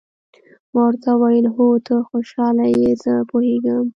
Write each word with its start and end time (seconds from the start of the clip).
ما 0.73 0.81
ورته 0.87 1.09
وویل: 1.13 1.45
هو، 1.55 1.67
ته 1.87 1.95
خوشاله 2.09 2.65
یې، 2.79 2.89
زه 3.03 3.13
پوهېږم. 3.29 3.85